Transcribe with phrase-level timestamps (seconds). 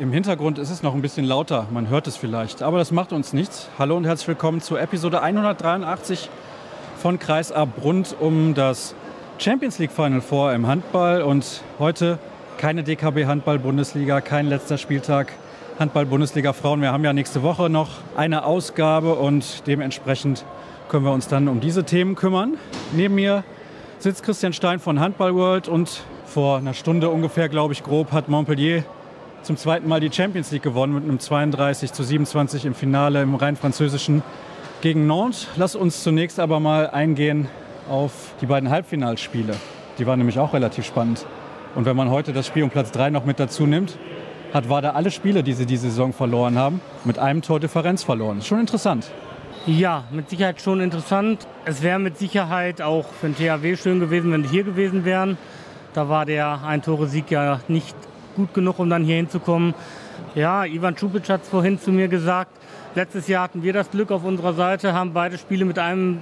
[0.00, 3.12] Im Hintergrund ist es noch ein bisschen lauter, man hört es vielleicht, aber das macht
[3.12, 3.68] uns nichts.
[3.80, 6.30] Hallo und herzlich willkommen zur Episode 183
[6.98, 8.94] von Kreis Ab rund um das
[9.38, 12.20] Champions League Final Four im Handball und heute
[12.58, 15.32] keine DKB Handball Bundesliga, kein letzter Spieltag
[15.80, 16.80] Handball Bundesliga Frauen.
[16.80, 20.44] Wir haben ja nächste Woche noch eine Ausgabe und dementsprechend
[20.88, 22.56] können wir uns dann um diese Themen kümmern.
[22.92, 23.42] Neben mir
[23.98, 28.28] sitzt Christian Stein von Handball World und vor einer Stunde ungefähr, glaube ich, grob, hat
[28.28, 28.84] Montpellier
[29.42, 33.34] zum zweiten Mal die Champions League gewonnen mit einem 32 zu 27 im Finale im
[33.34, 34.22] rein französischen
[34.80, 35.48] gegen Nantes.
[35.56, 37.48] Lass uns zunächst aber mal eingehen
[37.88, 39.54] auf die beiden Halbfinalspiele.
[39.98, 41.26] Die waren nämlich auch relativ spannend.
[41.74, 43.98] Und wenn man heute das Spiel um Platz 3 noch mit dazu nimmt,
[44.52, 48.38] hat Wada alle Spiele, die sie diese Saison verloren haben, mit einem Tor Differenz verloren.
[48.38, 49.10] Ist schon interessant.
[49.66, 51.46] Ja, mit Sicherheit schon interessant.
[51.64, 55.36] Es wäre mit Sicherheit auch für den THW schön gewesen, wenn sie hier gewesen wären.
[55.92, 57.94] Da war der Ein-Tore-Sieg ja nicht
[58.38, 59.74] gut genug, um dann hier hinzukommen.
[60.36, 62.52] Ja, Ivan Čupic hat es vorhin zu mir gesagt.
[62.94, 66.20] Letztes Jahr hatten wir das Glück auf unserer Seite, haben beide Spiele mit einem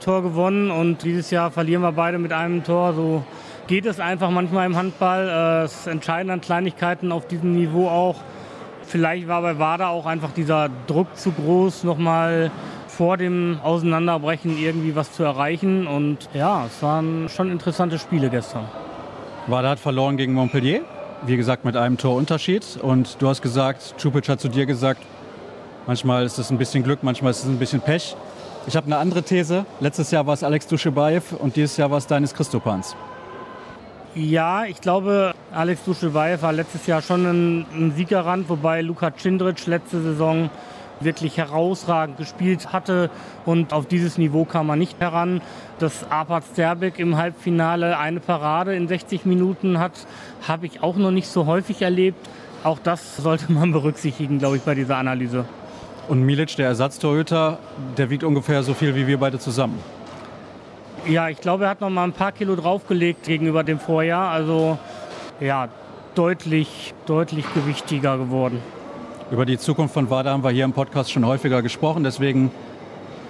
[0.00, 2.94] Tor gewonnen und dieses Jahr verlieren wir beide mit einem Tor.
[2.94, 3.24] So
[3.68, 5.28] geht es einfach manchmal im Handball.
[5.28, 8.16] Äh, es entscheiden dann Kleinigkeiten auf diesem Niveau auch.
[8.82, 12.50] Vielleicht war bei WADA auch einfach dieser Druck zu groß, nochmal
[12.88, 15.86] vor dem Auseinanderbrechen irgendwie was zu erreichen.
[15.86, 18.64] Und ja, es waren schon interessante Spiele gestern.
[19.46, 20.82] WADA hat verloren gegen Montpellier
[21.26, 22.78] wie gesagt, mit einem Torunterschied.
[22.80, 25.02] Und du hast gesagt, Čupic hat zu dir gesagt,
[25.86, 28.16] manchmal ist es ein bisschen Glück, manchmal ist es ein bisschen Pech.
[28.66, 29.66] Ich habe eine andere These.
[29.80, 32.94] Letztes Jahr war es Alex Duschebaev und dieses Jahr war es Denis Christopans.
[34.14, 39.66] Ja, ich glaube, Alex Duschebaev war letztes Jahr schon ein, ein Siegerrand, wobei Luka Cindric
[39.66, 40.50] letzte Saison
[41.04, 43.10] wirklich herausragend gespielt hatte
[43.44, 45.40] und auf dieses Niveau kam man nicht heran.
[45.78, 50.06] Dass Apat Sterbik im Halbfinale eine Parade in 60 Minuten hat,
[50.46, 52.28] habe ich auch noch nicht so häufig erlebt.
[52.64, 55.44] Auch das sollte man berücksichtigen, glaube ich, bei dieser Analyse.
[56.08, 57.58] Und Milic, der Ersatztorhüter,
[57.96, 59.78] der wiegt ungefähr so viel wie wir beide zusammen.
[61.06, 64.30] Ja, ich glaube, er hat noch mal ein paar Kilo draufgelegt gegenüber dem Vorjahr.
[64.30, 64.78] Also
[65.40, 65.68] ja,
[66.14, 68.60] deutlich, deutlich gewichtiger geworden.
[69.32, 72.04] Über die Zukunft von WADA haben wir hier im Podcast schon häufiger gesprochen.
[72.04, 72.50] Deswegen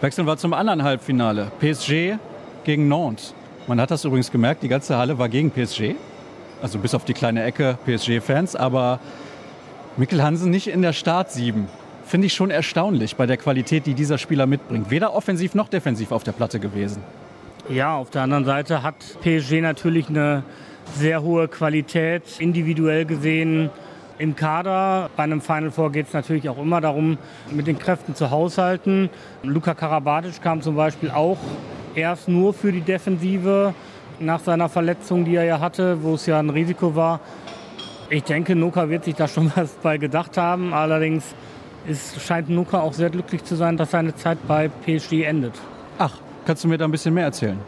[0.00, 1.52] wechseln wir zum anderen Halbfinale.
[1.60, 2.18] PSG
[2.64, 3.34] gegen Nantes.
[3.68, 5.94] Man hat das übrigens gemerkt, die ganze Halle war gegen PSG.
[6.60, 8.56] Also bis auf die kleine Ecke PSG-Fans.
[8.56, 8.98] Aber
[9.96, 11.68] Mikkel Hansen nicht in der Startsieben.
[12.04, 14.90] Finde ich schon erstaunlich bei der Qualität, die dieser Spieler mitbringt.
[14.90, 17.04] Weder offensiv noch defensiv auf der Platte gewesen.
[17.68, 20.42] Ja, auf der anderen Seite hat PSG natürlich eine
[20.96, 23.70] sehr hohe Qualität, individuell gesehen
[24.22, 25.10] im Kader.
[25.16, 27.18] Bei einem Final Four geht es natürlich auch immer darum,
[27.50, 29.10] mit den Kräften zu haushalten.
[29.42, 31.38] Luka Karabatic kam zum Beispiel auch
[31.96, 33.74] erst nur für die Defensive
[34.20, 37.18] nach seiner Verletzung, die er ja hatte, wo es ja ein Risiko war.
[38.10, 40.72] Ich denke, Nuka wird sich da schon was bei gedacht haben.
[40.72, 41.34] Allerdings
[41.88, 45.54] ist, scheint Nuka auch sehr glücklich zu sein, dass seine Zeit bei PSG endet.
[45.98, 46.14] Ach,
[46.46, 47.58] kannst du mir da ein bisschen mehr erzählen?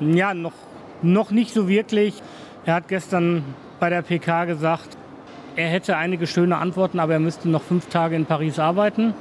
[0.00, 0.52] Ja, noch,
[1.00, 2.22] noch nicht so wirklich.
[2.66, 3.44] Er hat gestern
[3.80, 4.98] bei der PK gesagt,
[5.56, 9.14] er hätte einige schöne Antworten, aber er müsste noch fünf Tage in Paris arbeiten.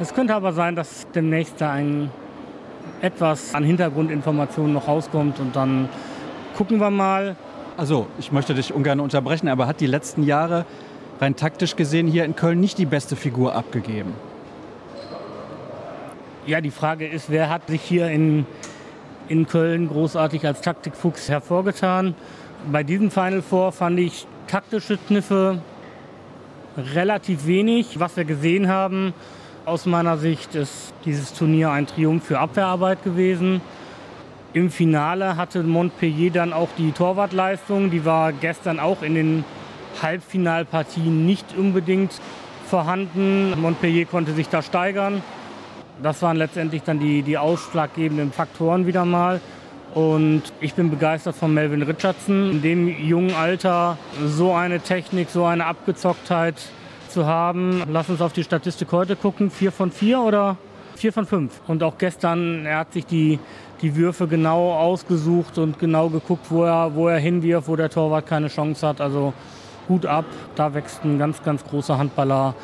[0.00, 2.10] Es könnte aber sein, dass demnächst da ein
[3.00, 5.88] etwas an Hintergrundinformationen noch rauskommt und dann
[6.56, 7.36] gucken wir mal.
[7.76, 10.66] Also, ich möchte dich ungern unterbrechen, aber hat die letzten Jahre
[11.20, 14.14] rein taktisch gesehen hier in Köln nicht die beste Figur abgegeben?
[16.44, 18.46] Ja, die Frage ist, wer hat sich hier in,
[19.28, 22.14] in Köln großartig als Taktikfuchs hervorgetan?
[22.72, 25.60] Bei diesem Final Four fand ich taktische Kniffe
[26.76, 28.00] relativ wenig.
[28.00, 29.14] Was wir gesehen haben,
[29.64, 33.60] aus meiner Sicht ist dieses Turnier ein Triumph für Abwehrarbeit gewesen.
[34.54, 37.90] Im Finale hatte Montpellier dann auch die Torwartleistung.
[37.90, 39.44] Die war gestern auch in den
[40.02, 42.12] Halbfinalpartien nicht unbedingt
[42.66, 43.60] vorhanden.
[43.60, 45.22] Montpellier konnte sich da steigern.
[46.02, 49.40] Das waren letztendlich dann die, die ausschlaggebenden Faktoren wieder mal.
[49.94, 52.50] Und ich bin begeistert von Melvin Richardson.
[52.50, 56.56] In dem jungen Alter so eine Technik, so eine Abgezocktheit
[57.08, 57.82] zu haben.
[57.90, 59.50] Lass uns auf die Statistik heute gucken.
[59.50, 60.56] Vier von vier oder
[60.94, 61.60] vier von fünf.
[61.66, 63.38] Und auch gestern, er hat sich die,
[63.80, 68.26] die Würfe genau ausgesucht und genau geguckt, wo er, wo er hinwirft, wo der Torwart
[68.26, 69.00] keine Chance hat.
[69.00, 69.32] Also
[69.88, 72.54] Hut ab, da wächst ein ganz, ganz großer Handballer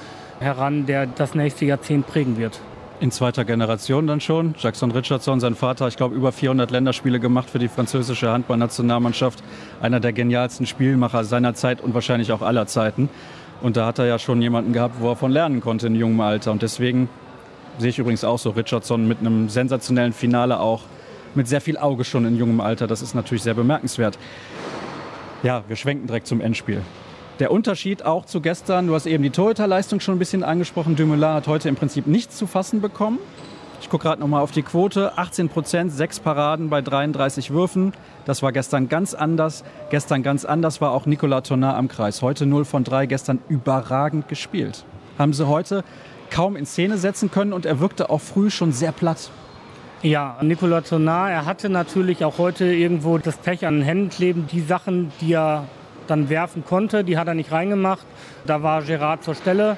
[0.40, 2.60] heran, der das nächste Jahrzehnt prägen wird
[3.04, 4.54] in zweiter Generation dann schon.
[4.58, 9.44] Jackson Richardson, sein Vater, ich glaube, über 400 Länderspiele gemacht für die französische Handballnationalmannschaft.
[9.82, 13.10] Einer der genialsten Spielmacher seiner Zeit und wahrscheinlich auch aller Zeiten.
[13.60, 16.22] Und da hat er ja schon jemanden gehabt, wo er von lernen konnte in jungem
[16.22, 16.50] Alter.
[16.50, 17.10] Und deswegen
[17.76, 20.80] sehe ich übrigens auch so Richardson mit einem sensationellen Finale auch
[21.34, 22.86] mit sehr viel Auge schon in jungem Alter.
[22.86, 24.18] Das ist natürlich sehr bemerkenswert.
[25.42, 26.80] Ja, wir schwenken direkt zum Endspiel.
[27.40, 30.94] Der Unterschied auch zu gestern, du hast eben die Torhüterleistung schon ein bisschen angesprochen.
[30.94, 33.19] Dumoulin hat heute im Prinzip nichts zu fassen bekommen.
[33.81, 35.19] Ich gucke gerade nochmal auf die Quote.
[35.19, 37.92] 18 Prozent, sechs Paraden bei 33 Würfen.
[38.25, 39.64] Das war gestern ganz anders.
[39.90, 42.22] Gestern ganz anders war auch Nicolas Tonat am Kreis.
[42.22, 44.84] Heute 0 von 3, gestern überragend gespielt.
[45.19, 45.82] Haben sie heute
[46.30, 49.30] kaum in Szene setzen können und er wirkte auch früh schon sehr platt.
[50.02, 54.46] Ja, Nicolas Tonat, er hatte natürlich auch heute irgendwo das Pech an den Händen kleben.
[54.52, 55.66] Die Sachen, die er
[56.06, 57.04] dann werfen konnte.
[57.04, 58.06] Die hat er nicht reingemacht.
[58.46, 59.76] Da war Gerard zur Stelle.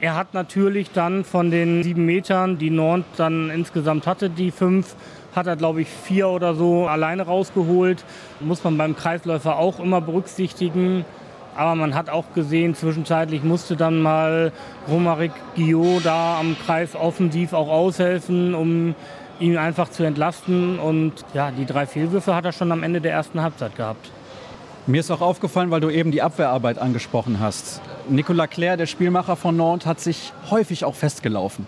[0.00, 4.94] Er hat natürlich dann von den sieben Metern, die Nord dann insgesamt hatte, die fünf,
[5.34, 8.04] hat er, glaube ich, vier oder so alleine rausgeholt.
[8.40, 11.04] Muss man beim Kreisläufer auch immer berücksichtigen.
[11.56, 14.52] Aber man hat auch gesehen, zwischenzeitlich musste dann mal
[14.88, 18.94] Romaric Guillot da am Kreis offensiv auch aushelfen, um
[19.40, 20.78] ihn einfach zu entlasten.
[20.78, 24.10] Und ja, die drei Fehlwürfe hat er schon am Ende der ersten Halbzeit gehabt.
[24.88, 27.82] Mir ist auch aufgefallen, weil du eben die Abwehrarbeit angesprochen hast.
[28.08, 31.66] Nicolas Claire, der Spielmacher von Nantes, hat sich häufig auch festgelaufen.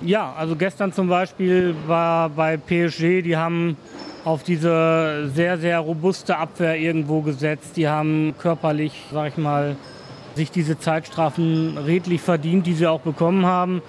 [0.00, 3.76] Ja, also gestern zum Beispiel war bei PSG, die haben
[4.24, 7.76] auf diese sehr, sehr robuste Abwehr irgendwo gesetzt.
[7.76, 9.76] Die haben körperlich, sag ich mal,
[10.34, 13.82] sich diese Zeitstrafen redlich verdient, die sie auch bekommen haben.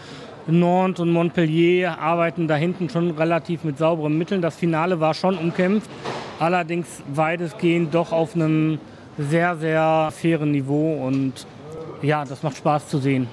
[0.45, 4.41] Nantes und Montpellier arbeiten da hinten schon relativ mit sauberen Mitteln.
[4.41, 5.89] Das Finale war schon umkämpft
[6.43, 8.79] allerdings weitestgehend doch auf einem
[9.17, 11.47] sehr, sehr fairen Niveau und
[12.01, 13.27] ja, das macht Spaß zu sehen.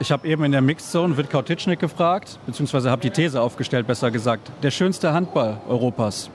[0.00, 4.10] Ich habe eben in der Mixzone Witkau Titschnik gefragt, beziehungsweise habe die These aufgestellt, besser
[4.10, 4.50] gesagt.
[4.62, 6.30] Der schönste Handball Europas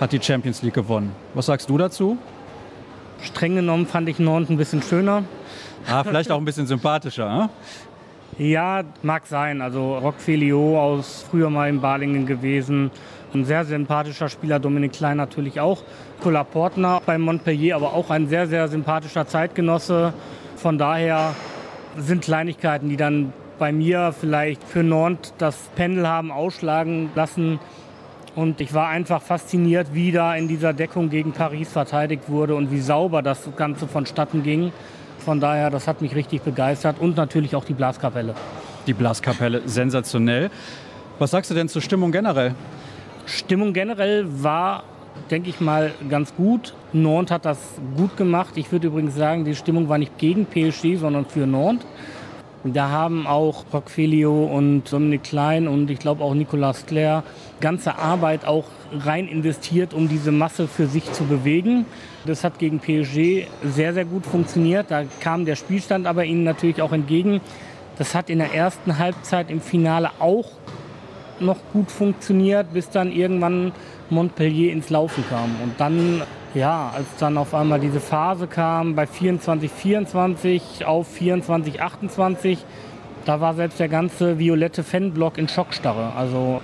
[0.00, 1.12] hat die Champions League gewonnen.
[1.34, 2.18] Was sagst du dazu?
[3.22, 5.24] Streng genommen fand ich Nantes ein bisschen schöner.
[5.88, 7.48] Ah, vielleicht auch ein bisschen sympathischer, hm?
[8.38, 9.60] Ja, mag sein.
[9.60, 12.90] Also Rock Filio aus früher mal in Balingen gewesen.
[13.32, 15.84] Ein sehr sympathischer Spieler, Dominik Klein natürlich auch.
[16.18, 20.12] Nicolas Portner bei Montpellier, aber auch ein sehr, sehr sympathischer Zeitgenosse.
[20.56, 21.34] Von daher
[21.96, 27.60] sind Kleinigkeiten, die dann bei mir vielleicht für Nantes das Pendel haben ausschlagen lassen.
[28.34, 32.72] Und ich war einfach fasziniert, wie da in dieser Deckung gegen Paris verteidigt wurde und
[32.72, 34.72] wie sauber das Ganze vonstatten ging.
[35.18, 38.34] Von daher, das hat mich richtig begeistert und natürlich auch die Blaskapelle.
[38.86, 40.50] Die Blaskapelle, sensationell.
[41.18, 42.54] Was sagst du denn zur Stimmung generell?
[43.26, 44.84] Stimmung generell war,
[45.30, 46.74] denke ich mal, ganz gut.
[46.92, 47.58] Nantes hat das
[47.96, 48.56] gut gemacht.
[48.56, 51.86] Ich würde übrigens sagen, die Stimmung war nicht gegen PSG, sondern für Nantes.
[52.62, 57.22] Da haben auch Rockfelio und Dominik Klein und ich glaube auch Nicolas Claire
[57.58, 61.86] ganze Arbeit auch rein investiert, um diese Masse für sich zu bewegen.
[62.26, 64.90] Das hat gegen PSG sehr, sehr gut funktioniert.
[64.90, 67.40] Da kam der Spielstand aber ihnen natürlich auch entgegen.
[67.96, 70.50] Das hat in der ersten Halbzeit im Finale auch
[71.40, 73.72] noch gut funktioniert, bis dann irgendwann
[74.10, 75.50] Montpellier ins Laufen kam.
[75.62, 76.22] Und dann,
[76.54, 82.58] ja, als dann auf einmal diese Phase kam bei 24, 24 auf 24, 28,
[83.24, 86.12] da war selbst der ganze violette Fanblock in Schockstarre.
[86.16, 86.60] Also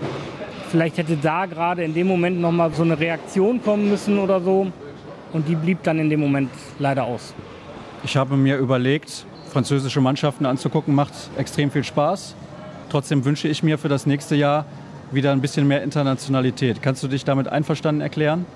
[0.70, 4.40] vielleicht hätte da gerade in dem Moment noch mal so eine Reaktion kommen müssen oder
[4.40, 4.69] so.
[5.32, 7.34] Und die blieb dann in dem Moment leider aus.
[8.05, 12.34] Ich habe mir überlegt, französische Mannschaften anzugucken, macht extrem viel Spaß.
[12.96, 14.64] Trotzdem wünsche ich mir für das nächste Jahr
[15.10, 16.81] wieder ein bisschen mehr Internationalität.
[16.81, 18.46] Kannst du dich damit einverstanden erklären?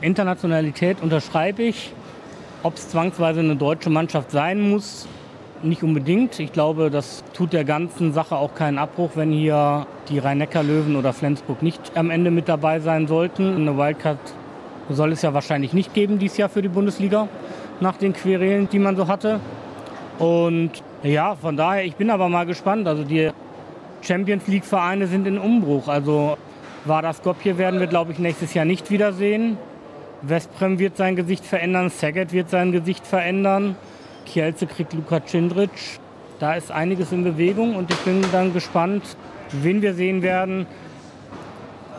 [0.00, 1.92] Internationalität unterschreibe ich.
[2.64, 5.06] Ob es zwangsweise eine deutsche Mannschaft sein muss,
[5.62, 6.40] nicht unbedingt.
[6.40, 11.12] Ich glaube, das tut der ganzen Sache auch keinen Abbruch, wenn hier die Rhein-Neckar-Löwen oder
[11.12, 13.54] Flensburg nicht am Ende mit dabei sein sollten.
[13.54, 14.18] Eine Wildcard
[14.88, 17.28] soll es ja wahrscheinlich nicht geben dieses Jahr für die Bundesliga,
[17.78, 19.38] nach den Querelen, die man so hatte.
[20.18, 20.72] Und
[21.04, 22.88] ja, von daher, ich bin aber mal gespannt.
[22.88, 23.30] Also die
[24.02, 25.88] Champions League-Vereine sind in Umbruch.
[25.88, 26.36] Also
[26.84, 29.58] Vardar Skopje werden wir, glaube ich, nächstes Jahr nicht wiedersehen.
[30.22, 33.76] Westprem wird sein Gesicht verändern, Saget wird sein Gesicht verändern,
[34.26, 35.70] Kielce kriegt Luka Cindric.
[36.38, 39.02] Da ist einiges in Bewegung und ich bin dann gespannt,
[39.52, 40.66] wen wir sehen werden.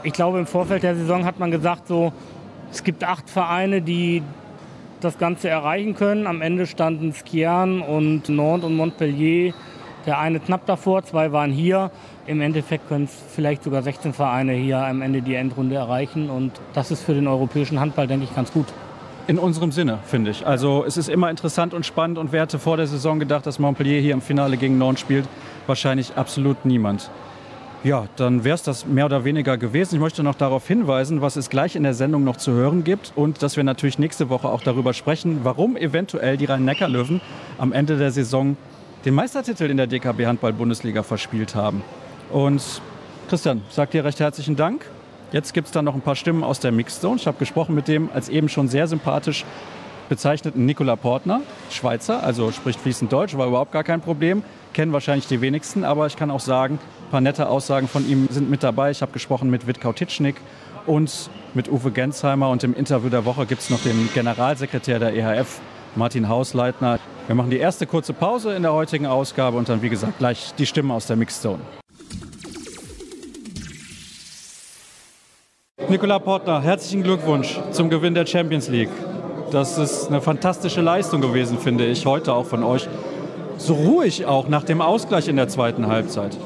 [0.03, 2.11] Ich glaube, im Vorfeld der Saison hat man gesagt, so,
[2.71, 4.23] es gibt acht Vereine, die
[4.99, 6.25] das Ganze erreichen können.
[6.25, 9.53] Am Ende standen Skian und Nantes und Montpellier
[10.05, 11.91] der eine knapp davor, zwei waren hier.
[12.27, 16.29] Im Endeffekt können es vielleicht sogar 16 Vereine hier am Ende die Endrunde erreichen.
[16.29, 18.67] Und das ist für den europäischen Handball, denke ich, ganz gut.
[19.27, 20.45] In unserem Sinne, finde ich.
[20.45, 23.59] Also es ist immer interessant und spannend und wer hätte vor der Saison gedacht, dass
[23.59, 25.27] Montpellier hier im Finale gegen Nantes spielt?
[25.67, 27.09] Wahrscheinlich absolut niemand.
[27.83, 29.95] Ja, dann wäre es das mehr oder weniger gewesen.
[29.95, 33.11] Ich möchte noch darauf hinweisen, was es gleich in der Sendung noch zu hören gibt
[33.15, 37.21] und dass wir natürlich nächste Woche auch darüber sprechen, warum eventuell die Rhein-Neckar-Löwen
[37.57, 38.55] am Ende der Saison
[39.05, 41.83] den Meistertitel in der DKB Handball-Bundesliga verspielt haben.
[42.31, 42.81] Und
[43.29, 44.85] Christian, sag dir recht herzlichen Dank.
[45.31, 47.15] Jetzt gibt es dann noch ein paar Stimmen aus der Mixzone.
[47.15, 49.45] Ich habe gesprochen mit dem als eben schon sehr sympathisch
[50.09, 51.39] bezeichneten Nicola Portner,
[51.69, 54.43] Schweizer, also spricht fließend Deutsch, war überhaupt gar kein Problem.
[54.73, 58.27] Kennen wahrscheinlich die wenigsten, aber ich kann auch sagen, ein paar nette Aussagen von ihm
[58.29, 58.91] sind mit dabei.
[58.91, 60.35] Ich habe gesprochen mit Witkau Titschnik
[60.85, 65.13] und mit Uwe Gensheimer und im Interview der Woche gibt es noch den Generalsekretär der
[65.13, 65.61] EHF,
[65.95, 66.99] Martin Hausleitner.
[67.27, 70.53] Wir machen die erste kurze Pause in der heutigen Ausgabe und dann, wie gesagt, gleich
[70.57, 71.59] die Stimmen aus der Mixzone.
[75.87, 78.89] Nicola Portner, herzlichen Glückwunsch zum Gewinn der Champions League.
[79.51, 82.87] Das ist eine fantastische Leistung gewesen, finde ich, heute auch von euch.
[83.57, 86.37] So ruhig auch nach dem Ausgleich in der zweiten Halbzeit.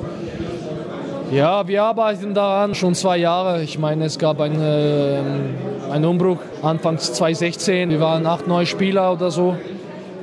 [1.32, 3.64] Ja, wir arbeiten daran schon zwei Jahre.
[3.64, 7.90] Ich meine, es gab einen, äh, einen Umbruch anfangs 2016.
[7.90, 9.56] Wir waren acht neue Spieler oder so.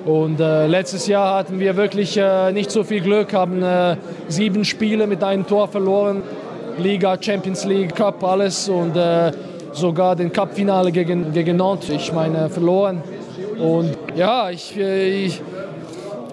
[0.05, 3.97] Und äh, letztes Jahr hatten wir wirklich äh, nicht so viel Glück, haben äh,
[4.29, 6.23] sieben Spiele mit einem Tor verloren.
[6.79, 8.69] Liga, Champions League, Cup, alles.
[8.69, 9.31] Und äh,
[9.73, 13.03] sogar den Cup-Finale gegen, gegen Nantes, ich meine, verloren.
[13.59, 15.41] Und ja, ich, äh, ich,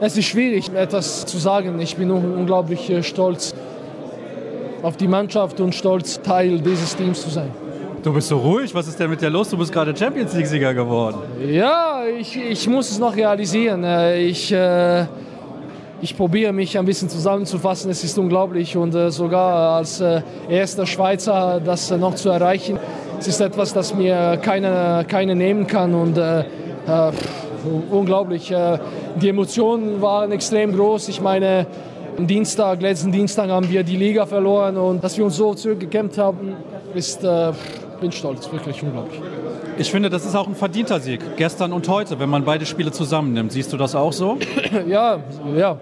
[0.01, 1.79] es ist schwierig, etwas zu sagen.
[1.79, 3.53] Ich bin unglaublich äh, stolz
[4.81, 7.51] auf die Mannschaft und stolz, Teil dieses Teams zu sein.
[8.01, 9.49] Du bist so ruhig, was ist denn mit dir los?
[9.49, 11.17] Du bist gerade Champions League-Sieger geworden.
[11.45, 13.83] Ja, ich, ich muss es noch realisieren.
[13.83, 15.05] Äh, ich, äh,
[16.01, 17.91] ich probiere mich ein bisschen zusammenzufassen.
[17.91, 20.01] Es ist unglaublich und äh, sogar als
[20.47, 22.79] erster Schweizer das noch zu erreichen,
[23.19, 26.17] es ist etwas, das mir keiner keine nehmen kann und
[27.91, 28.53] unglaublich.
[29.21, 31.09] Die Emotionen waren extrem groß.
[31.09, 31.67] Ich meine,
[32.17, 36.17] am Dienstag, letzten Dienstag haben wir die Liga verloren und dass wir uns so zurückgekämpft
[36.17, 36.53] haben,
[36.93, 37.51] ist, äh,
[37.99, 39.21] bin stolz, wirklich unglaublich.
[39.77, 42.91] Ich finde, das ist auch ein verdienter Sieg, gestern und heute, wenn man beide Spiele
[42.91, 43.51] zusammennimmt.
[43.51, 44.37] Siehst du das auch so?
[44.87, 45.19] ja,
[45.55, 45.77] ja.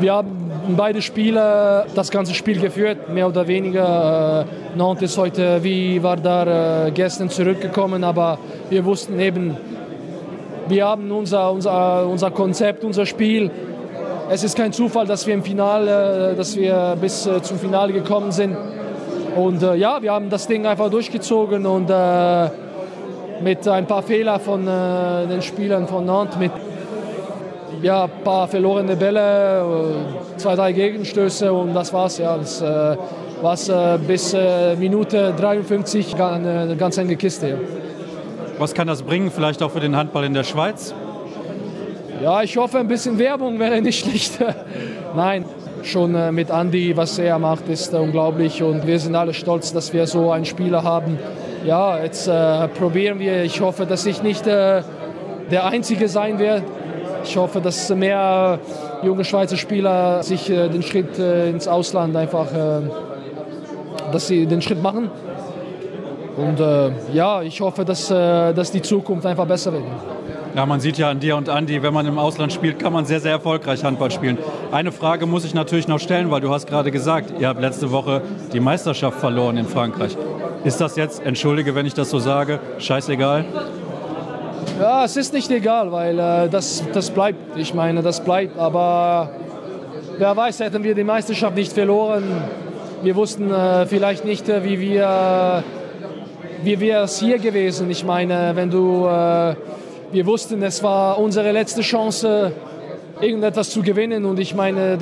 [0.00, 4.46] Wir haben beide Spiele das ganze Spiel geführt, mehr oder weniger.
[4.74, 8.38] Äh, Nantes heute wie war da äh, gestern zurückgekommen, aber
[8.70, 9.56] wir wussten eben,
[10.68, 13.50] wir haben unser, unser, unser Konzept, unser Spiel.
[14.30, 18.32] Es ist kein Zufall, dass wir im Finale, äh, dass wir bis zum Finale gekommen
[18.32, 18.56] sind.
[19.36, 22.50] Und äh, ja, wir haben das Ding einfach durchgezogen und äh,
[23.42, 26.52] mit ein paar Fehlern von den Spielern von Nantes, mit
[27.82, 29.64] ja, ein paar verlorene Bälle,
[30.36, 32.18] zwei, drei Gegenstöße und das war's.
[32.18, 32.36] Ja.
[32.36, 32.96] Das äh,
[33.40, 37.48] war äh, bis äh, Minute 53 eine ganz enge Kiste.
[37.48, 37.54] Ja.
[38.58, 40.94] Was kann das bringen, vielleicht auch für den Handball in der Schweiz?
[42.22, 44.38] Ja, ich hoffe, ein bisschen Werbung wäre nicht schlecht.
[45.16, 45.44] Nein,
[45.86, 49.72] schon äh, mit Andy, was er macht, ist äh, unglaublich und wir sind alle stolz,
[49.72, 51.18] dass wir so einen Spieler haben.
[51.64, 53.44] Ja, jetzt äh, probieren wir.
[53.44, 54.82] Ich hoffe, dass ich nicht äh,
[55.50, 56.64] der Einzige sein werde,
[57.24, 58.58] ich hoffe, dass mehr
[59.02, 62.48] junge Schweizer Spieler sich äh, den Schritt äh, ins Ausland einfach,
[64.10, 65.10] dass sie den Schritt machen.
[66.36, 66.60] Und
[67.12, 69.84] ja, ich hoffe, dass, dass die Zukunft einfach besser wird.
[70.54, 73.06] Ja, man sieht ja an dir und Andi, wenn man im Ausland spielt, kann man
[73.06, 74.36] sehr, sehr erfolgreich Handball spielen.
[74.70, 77.90] Eine Frage muss ich natürlich noch stellen, weil du hast gerade gesagt, ihr habt letzte
[77.90, 78.20] Woche
[78.52, 80.16] die Meisterschaft verloren in Frankreich.
[80.64, 83.46] Ist das jetzt, entschuldige, wenn ich das so sage, scheißegal?
[84.78, 87.56] Ja, es ist nicht egal, weil äh, das, das bleibt.
[87.56, 88.58] Ich meine, das bleibt.
[88.58, 89.30] Aber
[90.18, 92.24] wer weiß, hätten wir die Meisterschaft nicht verloren.
[93.02, 95.64] Wir wussten äh, vielleicht nicht, äh, wie wir
[96.64, 97.90] wie wäre es hier gewesen.
[97.90, 99.54] Ich meine, wenn du, äh,
[100.12, 102.52] wir wussten, es war unsere letzte Chance,
[103.20, 104.24] irgendetwas zu gewinnen.
[104.24, 104.98] Und ich meine,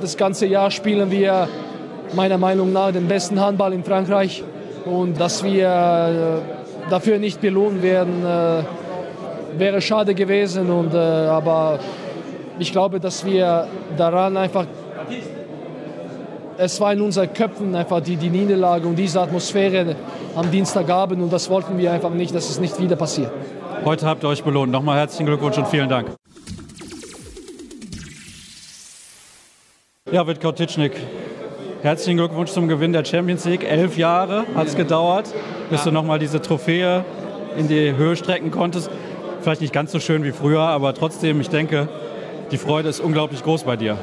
[0.00, 1.48] das, ganze Jahr spielen wir
[2.14, 4.44] meiner Meinung nach den besten Handball in Frankreich.
[4.84, 10.70] Und dass wir äh, dafür nicht belohnt werden, äh, wäre schade gewesen.
[10.70, 11.78] Und, äh, aber
[12.58, 14.66] ich glaube, dass wir daran einfach,
[16.58, 19.96] es war in unseren Köpfen einfach die, die Niederlage und diese Atmosphäre
[20.36, 23.30] am Dienstagabend und das wollten wir einfach nicht, dass es nicht wieder passiert.
[23.84, 24.70] Heute habt ihr euch belohnt.
[24.70, 26.08] Nochmal herzlichen Glückwunsch und vielen Dank.
[30.12, 30.92] Ja, Witkau Titschnik,
[31.82, 33.64] herzlichen Glückwunsch zum Gewinn der Champions League.
[33.64, 35.34] Elf Jahre hat es gedauert,
[35.68, 35.86] bis ja.
[35.86, 37.04] du nochmal diese Trophäe
[37.56, 38.88] in die Höhe strecken konntest.
[39.40, 41.88] Vielleicht nicht ganz so schön wie früher, aber trotzdem, ich denke,
[42.52, 43.98] die Freude ist unglaublich groß bei dir.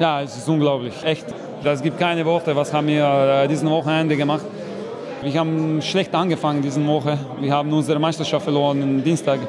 [0.00, 1.26] Ja, es ist unglaublich, echt.
[1.62, 4.44] Es gibt keine Worte, was haben wir äh, diesen Wochenende gemacht.
[5.24, 7.16] Wir haben schlecht angefangen diese Woche.
[7.40, 9.40] Wir haben unsere Meisterschaft verloren am Dienstag.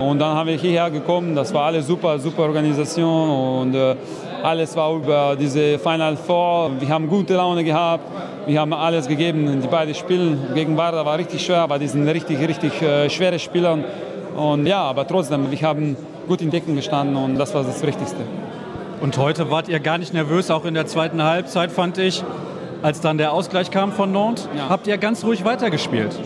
[0.00, 1.36] Und dann haben wir hierher gekommen.
[1.36, 3.94] Das war alles super, super Organisation und äh,
[4.42, 6.72] alles war über diese Final Four.
[6.80, 8.02] Wir haben gute Laune gehabt.
[8.46, 10.36] Wir haben alles gegeben die beiden Spiele.
[10.54, 13.78] Gegen Warda war richtig schwer, aber die sind richtig, richtig äh, schwere Spieler.
[14.36, 15.96] Und ja, aber trotzdem, wir haben
[16.26, 18.22] gut in Decken gestanden und das war das Wichtigste.
[19.00, 22.24] Und heute wart ihr gar nicht nervös, auch in der zweiten Halbzeit fand ich,
[22.82, 24.48] als dann der Ausgleich kam von Nantes.
[24.56, 24.68] Ja.
[24.68, 26.18] Habt ihr ganz ruhig weitergespielt?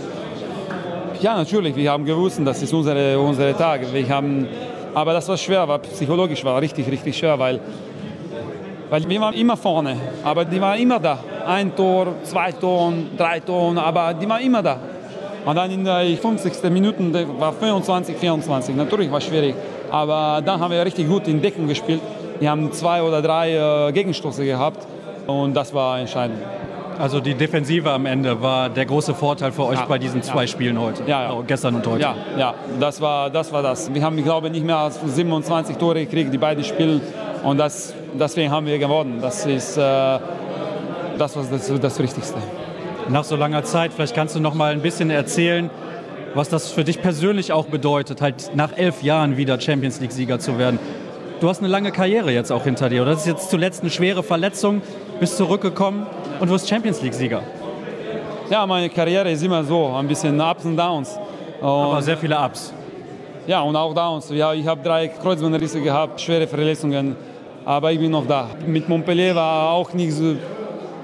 [1.20, 1.76] Ja, natürlich.
[1.76, 3.92] Wir haben gewusst, das ist unsere, unsere Tage.
[3.92, 4.46] Wir haben,
[4.94, 7.60] aber das war schwer, war psychologisch war richtig, richtig schwer, weil,
[8.88, 11.18] weil wir waren immer vorne, aber die waren immer da.
[11.46, 14.78] Ein Tor, zwei Tore, drei Tore, aber die waren immer da.
[15.44, 16.70] Und dann in der 50.
[16.70, 18.74] Minuten war 25, 24.
[18.74, 19.54] Natürlich war es schwierig,
[19.90, 22.00] aber dann haben wir richtig gut in Deckung gespielt.
[22.38, 24.86] Wir haben zwei oder drei äh, Gegenstoße gehabt
[25.26, 26.38] und das war entscheidend.
[26.98, 30.42] Also die Defensive am Ende war der große Vorteil für euch ja, bei diesen zwei
[30.42, 30.46] ja.
[30.46, 31.42] Spielen heute, ja, ja.
[31.46, 32.02] gestern und heute.
[32.02, 33.92] Ja, ja das, war, das war das.
[33.94, 37.00] Wir haben, ich glaube, nicht mehr als 27 Tore gekriegt, die beiden Spiele.
[37.42, 39.18] Und das, deswegen haben wir gewonnen.
[39.22, 42.36] Das ist äh, das, was das, das Wichtigste.
[43.08, 45.70] Nach so langer Zeit, vielleicht kannst du noch mal ein bisschen erzählen,
[46.34, 50.58] was das für dich persönlich auch bedeutet, halt nach elf Jahren wieder Champions League-Sieger zu
[50.58, 50.78] werden.
[51.40, 53.00] Du hast eine lange Karriere jetzt auch hinter dir.
[53.00, 54.82] Oder das ist jetzt zuletzt eine schwere Verletzung,
[55.20, 56.06] bist zurückgekommen
[56.40, 57.42] und wirst Champions League-Sieger.
[58.48, 61.16] Ja, meine Karriere ist immer so, ein bisschen Ups und Downs.
[61.60, 62.72] Und Aber sehr viele Ups.
[63.46, 64.30] Ja, und auch Downs.
[64.30, 67.14] Ja, ich habe drei Kreuzbandrisse gehabt, schwere Verletzungen.
[67.66, 68.48] Aber ich bin noch da.
[68.66, 70.36] Mit Montpellier war auch nicht, so,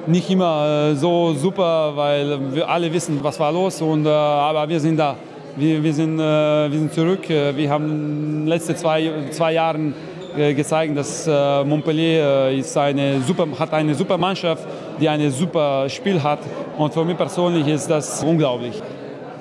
[0.06, 3.82] nicht immer äh, so super, weil wir alle wissen, was war los.
[3.82, 5.14] Und, äh, aber wir sind da.
[5.56, 7.28] Wir, wir, sind, äh, wir sind zurück.
[7.28, 9.92] Wir haben letzte zwei, zwei Jahre äh,
[10.36, 14.66] gezeigt, dass äh, Montpellier äh, ist eine super, hat eine super Mannschaft,
[15.00, 16.40] die ein super Spiel hat.
[16.76, 18.82] Und für mich persönlich ist das unglaublich.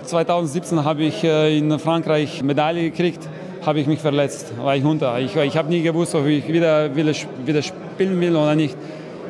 [0.04, 3.28] 2017 habe ich in Frankreich Medaille gekriegt,
[3.66, 5.20] habe ich mich verletzt, war ich unter.
[5.20, 7.12] Ich, ich habe nie gewusst, ob ich wieder, wieder,
[7.46, 8.78] wieder spielen will oder nicht.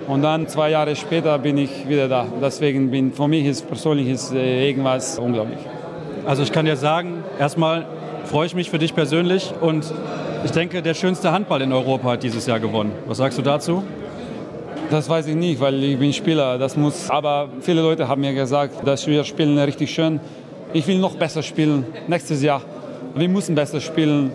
[0.07, 2.27] Und dann zwei Jahre später bin ich wieder da.
[2.41, 5.59] Deswegen bin für mich ist persönlich ist irgendwas unglaublich.
[6.25, 7.85] Also ich kann dir sagen, erstmal
[8.25, 9.93] freue ich mich für dich persönlich und
[10.45, 12.91] ich denke, der schönste Handball in Europa hat dieses Jahr gewonnen.
[13.07, 13.83] Was sagst du dazu?
[14.91, 16.59] Das weiß ich nicht, weil ich bin Spieler.
[16.59, 17.09] Das muss.
[17.09, 20.19] Aber viele Leute haben mir gesagt, dass wir spielen richtig schön.
[20.71, 22.61] Ich will noch besser spielen nächstes Jahr.
[23.15, 24.31] Wir müssen besser spielen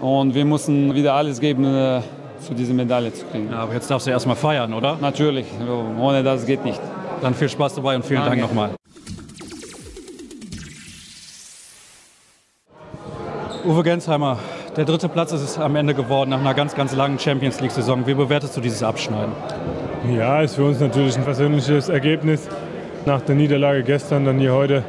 [0.00, 2.02] und wir müssen wieder alles geben, äh,
[2.40, 3.50] zu dieser Medaille zu kriegen.
[3.50, 4.96] Ja, aber jetzt darfst du erstmal feiern, oder?
[5.00, 5.46] Natürlich.
[6.00, 6.80] Ohne das geht nicht.
[7.20, 8.38] Dann viel Spaß dabei und vielen Danke.
[8.38, 8.70] Dank nochmal.
[13.64, 14.38] Uwe Gensheimer,
[14.78, 18.06] der dritte Platz ist es am Ende geworden nach einer ganz, ganz langen Champions League-Saison.
[18.06, 19.32] Wie bewertest du dieses Abschneiden?
[20.16, 22.48] Ja, ist für uns natürlich ein persönliches Ergebnis.
[23.04, 24.84] Nach der Niederlage gestern, dann hier heute,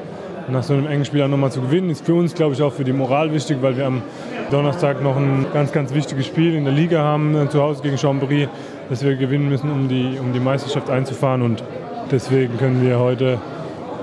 [0.47, 2.71] nach so einem engen Spiel auch nochmal zu gewinnen, ist für uns, glaube ich, auch
[2.71, 4.03] für die Moral wichtig, weil wir am
[4.51, 7.95] Donnerstag noch ein ganz, ganz wichtiges Spiel in der Liga haben, äh, zu Hause gegen
[7.95, 8.47] Chambéry,
[8.91, 11.41] das wir gewinnen müssen, um die, um die Meisterschaft einzufahren.
[11.41, 11.63] Und
[12.11, 13.39] deswegen können wir heute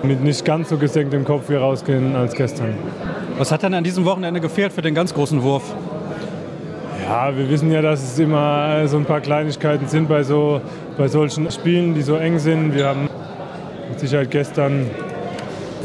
[0.03, 2.75] mit nicht ganz so gesenktem Kopf hier rausgehen als gestern.
[3.39, 5.75] Was hat denn an diesem Wochenende gefehlt für den ganz großen Wurf?
[7.09, 10.61] Ja, wir wissen ja, dass es immer so ein paar Kleinigkeiten sind bei, so,
[10.99, 12.75] bei solchen Spielen, die so eng sind.
[12.75, 13.09] Wir haben
[13.89, 14.91] mit Sicherheit gestern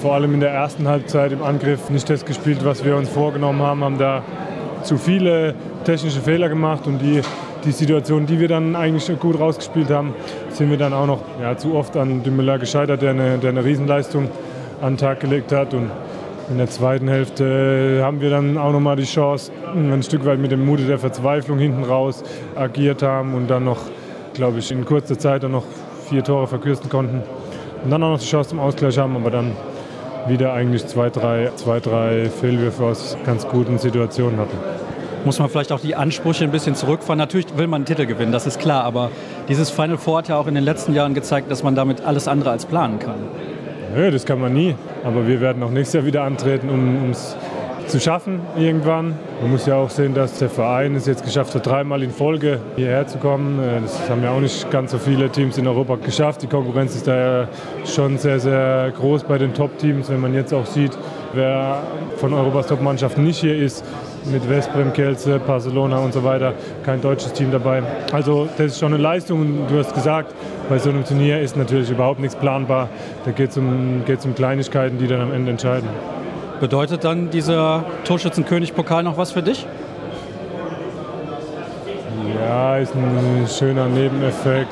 [0.02, 3.62] vor allem in der ersten Halbzeit im Angriff nicht das gespielt, was wir uns vorgenommen
[3.62, 4.24] haben, haben da
[4.82, 5.54] zu viele
[5.86, 7.22] technische Fehler gemacht und die,
[7.64, 10.14] die Situation, die wir dann eigentlich gut rausgespielt haben,
[10.50, 13.64] sind wir dann auch noch ja, zu oft an Dumoulin gescheitert, der eine, der eine
[13.64, 14.30] Riesenleistung
[14.82, 15.90] an den Tag gelegt hat und
[16.50, 20.40] in der zweiten Hälfte haben wir dann auch noch mal die Chance, ein Stück weit
[20.40, 22.24] mit dem Mute der Verzweiflung hinten raus
[22.56, 23.80] agiert haben und dann noch,
[24.34, 25.64] glaube ich, in kurzer Zeit dann noch
[26.10, 27.22] vier Tore verkürzen konnten.
[27.84, 29.54] Und dann auch noch die Chance zum Ausgleich haben, aber dann
[30.28, 34.81] wieder eigentlich zwei, drei, zwei, drei Fehlwürfe aus ganz guten Situationen hatten.
[35.24, 37.18] Muss man vielleicht auch die Ansprüche ein bisschen zurückfahren.
[37.18, 39.12] Natürlich will man einen Titel gewinnen, das ist klar, aber
[39.48, 42.28] dieses Final Four hat ja auch in den letzten Jahren gezeigt, dass man damit alles
[42.28, 43.16] andere als planen kann.
[43.96, 44.76] Nö, das kann man nie.
[45.04, 47.36] Aber wir werden auch nächstes Jahr wieder antreten, um es
[47.88, 49.16] zu schaffen irgendwann.
[49.42, 52.60] Man muss ja auch sehen, dass der Verein es jetzt geschafft hat, dreimal in Folge
[52.78, 53.60] hierher zu kommen.
[53.60, 56.42] Äh, das haben ja auch nicht ganz so viele Teams in Europa geschafft.
[56.42, 57.48] Die Konkurrenz ist da ja
[57.86, 60.10] schon sehr, sehr groß bei den Top-Teams.
[60.10, 60.98] Wenn man jetzt auch sieht,
[61.34, 61.80] wer
[62.18, 63.84] von Europas Top-Mannschaften nicht hier ist,
[64.26, 66.54] mit Westbrem, Kelze, Barcelona und so weiter,
[66.86, 67.84] kein deutsches Team dabei.
[68.12, 70.34] Also das ist schon eine Leistung und du hast gesagt,
[70.70, 72.90] bei so einem Turnier ist natürlich überhaupt nichts planbar.
[73.26, 75.90] Da geht es um, geht's um Kleinigkeiten, die dann am Ende entscheiden.
[76.60, 79.66] Bedeutet dann dieser Torschützenkönig-Pokal noch was für dich?
[82.40, 84.72] Ja, ist ein schöner Nebeneffekt.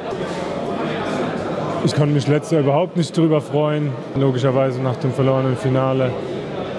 [1.85, 6.11] Ich konnte mich letztes Jahr überhaupt nicht darüber freuen, logischerweise nach dem verlorenen Finale.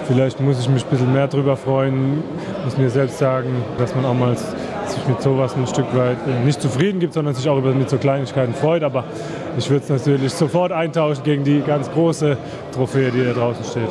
[0.07, 2.23] Vielleicht muss ich mich ein bisschen mehr darüber freuen,
[2.63, 6.45] muss mir selbst sagen, dass man auch mal sich mit sowas ein Stück weit äh,
[6.45, 8.83] nicht zufrieden gibt, sondern sich auch über, mit so Kleinigkeiten freut.
[8.83, 9.05] Aber
[9.57, 12.37] ich würde es natürlich sofort eintauschen gegen die ganz große
[12.73, 13.89] Trophäe, die da draußen steht.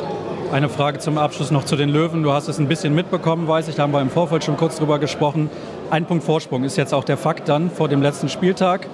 [0.53, 2.23] Eine Frage zum Abschluss noch zu den Löwen.
[2.23, 4.77] Du hast es ein bisschen mitbekommen, weiß ich, da haben wir im Vorfeld schon kurz
[4.79, 5.49] drüber gesprochen.
[5.91, 8.89] Ein Punkt Vorsprung ist jetzt auch der Fakt dann vor dem letzten Spieltag.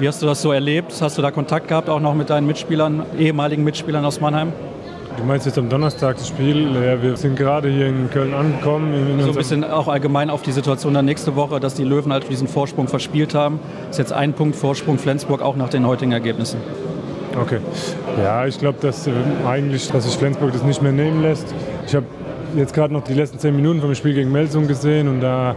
[0.00, 0.92] Wie hast du das so erlebt?
[1.00, 4.52] Hast du da Kontakt gehabt, auch noch mit deinen Mitspielern, ehemaligen Mitspielern aus Mannheim?
[5.16, 6.74] Du meinst jetzt am Donnerstag das Spiel?
[6.74, 8.92] Ja, wir sind gerade hier in Köln angekommen.
[8.94, 12.12] In so ein bisschen auch allgemein auf die Situation dann nächste Woche, dass die Löwen
[12.12, 13.60] halt diesen Vorsprung verspielt haben.
[13.90, 16.58] Ist jetzt ein Punkt Vorsprung Flensburg auch nach den heutigen Ergebnissen.
[17.40, 17.58] Okay.
[18.22, 19.12] Ja, ich glaube, dass äh,
[19.46, 21.54] eigentlich, dass sich Flensburg das nicht mehr nehmen lässt.
[21.86, 22.06] Ich habe
[22.56, 25.54] jetzt gerade noch die letzten zehn Minuten vom Spiel gegen Melsung gesehen und da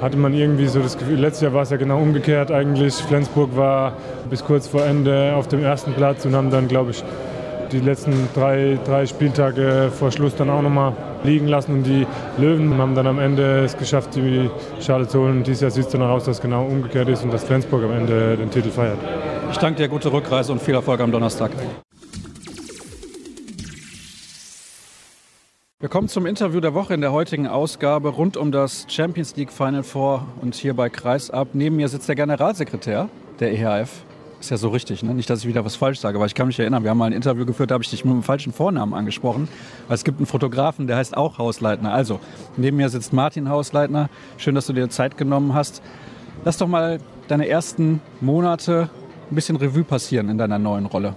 [0.00, 2.94] hatte man irgendwie so das Gefühl, letztes Jahr war es ja genau umgekehrt eigentlich.
[2.94, 3.92] Flensburg war
[4.30, 7.04] bis kurz vor Ende auf dem ersten Platz und haben dann, glaube ich,
[7.72, 10.92] die letzten drei, drei Spieltage vor Schluss dann auch nochmal
[11.24, 11.74] liegen lassen.
[11.74, 12.06] Und die
[12.38, 15.38] Löwen haben dann am Ende es geschafft, die Schale zu holen.
[15.38, 17.92] Und dieses Jahr sieht es dann aus, dass genau umgekehrt ist und dass Flensburg am
[17.92, 18.98] Ende den Titel feiert.
[19.50, 21.50] Ich danke dir, gute Rückreise und viel Erfolg am Donnerstag.
[25.80, 29.50] Wir kommen zum Interview der Woche in der heutigen Ausgabe rund um das Champions League
[29.50, 31.48] Final Four und hier bei Kreisab.
[31.54, 33.08] Neben mir sitzt der Generalsekretär
[33.40, 34.04] der EHF.
[34.40, 35.12] Ist ja so richtig, ne?
[35.12, 37.04] nicht, dass ich wieder was falsch sage, aber ich kann mich erinnern, wir haben mal
[37.04, 39.48] ein Interview geführt, da habe ich dich mit dem falschen Vornamen angesprochen.
[39.86, 41.92] Weil es gibt einen Fotografen, der heißt auch Hausleitner.
[41.92, 42.20] Also,
[42.56, 44.08] neben mir sitzt Martin Hausleitner.
[44.38, 45.82] Schön, dass du dir Zeit genommen hast.
[46.42, 48.88] Lass doch mal deine ersten Monate
[49.30, 51.14] ein bisschen Revue passieren in deiner neuen Rolle.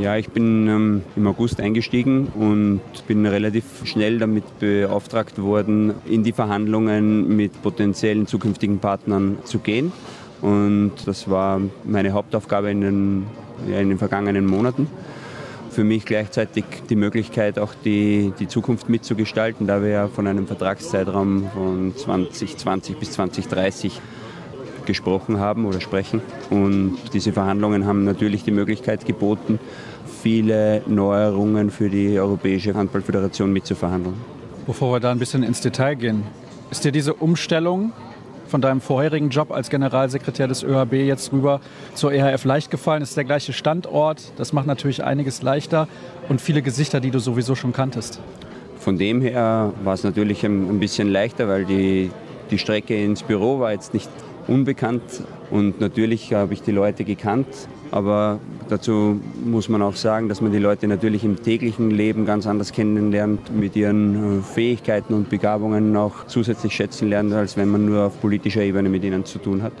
[0.00, 6.22] Ja, ich bin ähm, im August eingestiegen und bin relativ schnell damit beauftragt worden, in
[6.22, 9.92] die Verhandlungen mit potenziellen zukünftigen Partnern zu gehen.
[10.44, 13.26] Und das war meine Hauptaufgabe in den,
[13.66, 14.88] ja, in den vergangenen Monaten.
[15.70, 20.46] Für mich gleichzeitig die Möglichkeit, auch die, die Zukunft mitzugestalten, da wir ja von einem
[20.46, 24.02] Vertragszeitraum von 2020 bis 2030
[24.84, 26.20] gesprochen haben oder sprechen.
[26.50, 29.58] Und diese Verhandlungen haben natürlich die Möglichkeit geboten,
[30.22, 34.16] viele Neuerungen für die Europäische Handballföderation mitzuverhandeln.
[34.66, 36.24] Bevor wir da ein bisschen ins Detail gehen,
[36.70, 37.92] ist dir diese Umstellung
[38.46, 41.60] von deinem vorherigen Job als Generalsekretär des ÖHB jetzt rüber
[41.94, 43.02] zur EHF leicht gefallen?
[43.02, 45.88] Es ist der gleiche Standort, das macht natürlich einiges leichter
[46.28, 48.20] und viele Gesichter, die du sowieso schon kanntest.
[48.78, 52.10] Von dem her war es natürlich ein bisschen leichter, weil die,
[52.50, 54.10] die Strecke ins Büro war jetzt nicht
[54.46, 55.02] unbekannt
[55.50, 57.46] und natürlich habe ich die Leute gekannt,
[57.94, 62.44] aber dazu muss man auch sagen, dass man die Leute natürlich im täglichen Leben ganz
[62.44, 67.86] anders kennenlernt, mit ihren äh, Fähigkeiten und Begabungen auch zusätzlich schätzen lernt, als wenn man
[67.86, 69.74] nur auf politischer Ebene mit ihnen zu tun hat.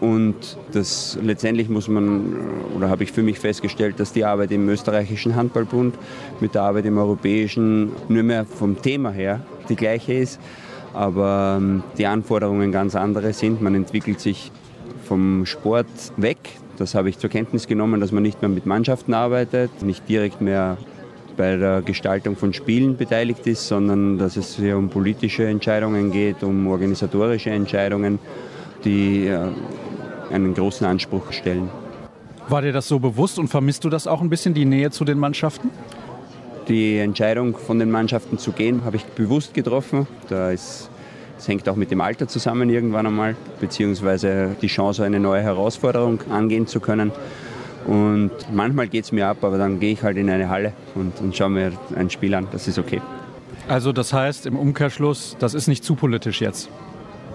[0.00, 4.50] Und das letztendlich muss man, äh, oder habe ich für mich festgestellt, dass die Arbeit
[4.50, 5.96] im österreichischen Handballbund
[6.40, 10.40] mit der Arbeit im europäischen nur mehr vom Thema her die gleiche ist
[10.94, 13.60] aber ähm, die Anforderungen ganz andere sind.
[13.60, 14.50] Man entwickelt sich
[15.04, 15.86] vom Sport
[16.16, 16.38] weg.
[16.78, 20.40] Das habe ich zur Kenntnis genommen, dass man nicht mehr mit Mannschaften arbeitet, nicht direkt
[20.40, 20.78] mehr
[21.36, 26.42] bei der Gestaltung von Spielen beteiligt ist, sondern dass es hier um politische Entscheidungen geht,
[26.42, 28.18] um organisatorische Entscheidungen,
[28.84, 29.40] die äh,
[30.32, 31.68] einen großen Anspruch stellen.
[32.48, 35.04] War dir das so bewusst und vermisst du das auch ein bisschen, die Nähe zu
[35.04, 35.70] den Mannschaften?
[36.68, 40.06] Die Entscheidung von den Mannschaften zu gehen, habe ich bewusst getroffen.
[40.28, 40.90] Da ist,
[41.38, 46.20] das hängt auch mit dem Alter zusammen irgendwann einmal, beziehungsweise die Chance, eine neue Herausforderung
[46.30, 47.12] angehen zu können.
[47.86, 51.20] Und manchmal geht es mir ab, aber dann gehe ich halt in eine Halle und,
[51.20, 52.48] und schaue mir ein Spiel an.
[52.50, 53.00] Das ist okay.
[53.68, 56.68] Also das heißt im Umkehrschluss, das ist nicht zu politisch jetzt?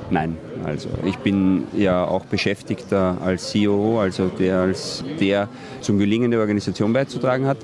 [0.10, 0.36] Nein,
[0.66, 5.48] also ich bin ja auch Beschäftigter als CEO, also der als der
[5.80, 7.58] zum Gelingen der Organisation beizutragen hat.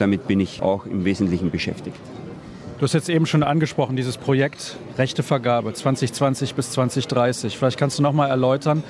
[0.00, 1.96] Damit bin ich auch im Wesentlichen beschäftigt.
[2.78, 7.56] Du hast jetzt eben schon angesprochen, dieses Projekt Rechtevergabe 2020 bis 2030.
[7.56, 8.84] Vielleicht kannst du noch mal erläutern,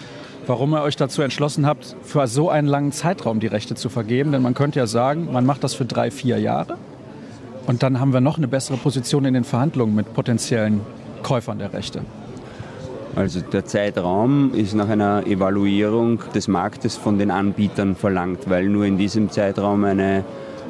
[0.49, 4.33] warum ihr euch dazu entschlossen habt, für so einen langen Zeitraum die Rechte zu vergeben.
[4.33, 6.79] Denn man könnte ja sagen, man macht das für drei, vier Jahre
[7.69, 10.81] und dann haben wir noch eine bessere Position in den Verhandlungen mit potenziellen
[11.23, 12.01] Käufern der Rechte.
[13.15, 18.85] Also der Zeitraum ist nach einer Evaluierung des Marktes von den Anbietern verlangt, weil nur
[18.85, 20.25] in diesem Zeitraum eine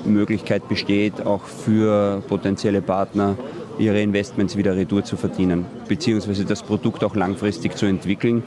[0.06, 3.36] Möglichkeit besteht, auch für potenzielle Partner
[3.78, 8.42] ihre Investments wieder retour zu verdienen, beziehungsweise das Produkt auch langfristig zu entwickeln.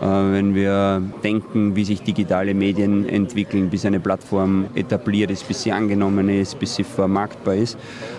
[0.00, 5.62] Äh, wenn wir denken, wie sich digitale Medien entwickeln, bis eine Plattform etabliert ist, bis
[5.62, 7.78] sie angenommen ist, bis sie vermarktbar ist,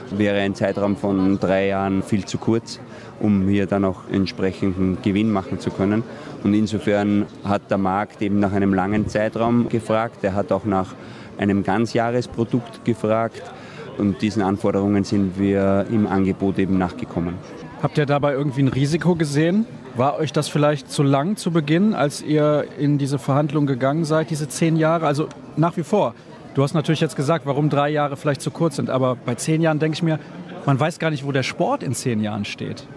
[0.09, 2.79] wäre ein Zeitraum von drei Jahren viel zu kurz,
[3.19, 6.03] um hier dann auch entsprechenden Gewinn machen zu können.
[6.43, 10.23] Und insofern hat der Markt eben nach einem langen Zeitraum gefragt.
[10.23, 10.95] Er hat auch nach
[11.37, 13.41] einem Ganzjahresprodukt gefragt
[13.97, 17.35] und diesen Anforderungen sind wir im Angebot eben nachgekommen.
[17.81, 19.65] Habt ihr dabei irgendwie ein Risiko gesehen?
[19.95, 24.29] War euch das vielleicht zu lang zu Beginn, als ihr in diese Verhandlungen gegangen seid,
[24.29, 25.07] diese zehn Jahre?
[25.07, 26.13] Also nach wie vor.
[26.53, 29.61] Du hast natürlich jetzt gesagt, warum drei Jahre vielleicht zu kurz sind, aber bei zehn
[29.61, 30.19] Jahren denke ich mir,
[30.65, 32.87] man weiß gar nicht, wo der Sport in zehn Jahren steht.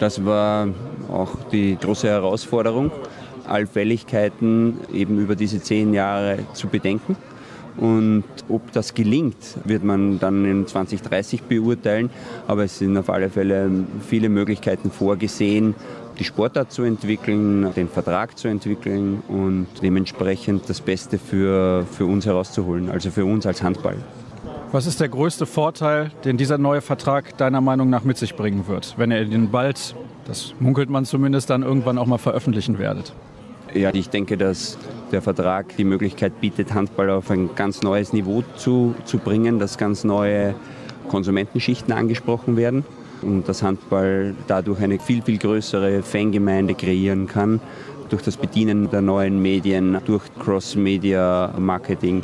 [0.00, 0.68] Das war
[1.10, 2.90] auch die große Herausforderung,
[3.46, 7.16] Allfälligkeiten eben über diese zehn Jahre zu bedenken
[7.76, 12.10] Und ob das gelingt, wird man dann in 2030 beurteilen.
[12.46, 13.70] Aber es sind auf alle Fälle
[14.08, 15.74] viele Möglichkeiten vorgesehen,
[16.18, 22.26] die Sportart zu entwickeln, den Vertrag zu entwickeln und dementsprechend das Beste für, für uns
[22.26, 23.96] herauszuholen, also für uns als Handball.
[24.72, 28.68] Was ist der größte Vorteil, den dieser neue Vertrag deiner Meinung nach mit sich bringen
[28.68, 29.94] wird, wenn ihr den bald,
[30.26, 33.12] das munkelt man zumindest, dann irgendwann auch mal veröffentlichen werdet?
[33.74, 34.78] Ja, ich denke, dass
[35.12, 39.78] der Vertrag die Möglichkeit bietet, Handball auf ein ganz neues Niveau zu, zu bringen, dass
[39.78, 40.54] ganz neue
[41.08, 42.84] Konsumentenschichten angesprochen werden
[43.22, 47.60] und dass Handball dadurch eine viel, viel größere Fangemeinde kreieren kann
[48.08, 52.22] durch das Bedienen der neuen Medien, durch Cross-Media-Marketing.